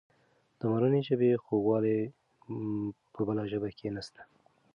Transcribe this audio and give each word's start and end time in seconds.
د 0.59 0.61
مورنۍ 0.71 1.01
ژبې 1.09 1.41
خوږوالی 1.43 1.99
په 3.13 3.21
بله 3.27 3.43
ژبه 3.51 3.69
کې 3.77 3.87
نسته. 3.95 4.21